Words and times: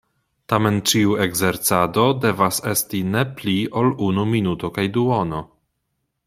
Tamen 0.51 0.77
ĉiu 0.91 1.11
ekzercado 1.25 2.05
devas 2.23 2.61
esti 2.71 3.03
ne 3.17 3.23
pli 3.43 3.55
ol 3.83 3.93
unu 4.09 4.27
minuto 4.33 4.73
kaj 4.79 4.87
duono. 4.97 5.45